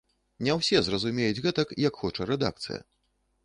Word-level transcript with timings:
Не 0.47 0.55
ўсе 0.59 0.79
зразумеюць 0.87 1.43
гэтак, 1.45 1.77
як 1.87 2.03
хоча 2.03 2.31
рэдакцыя. 2.33 2.85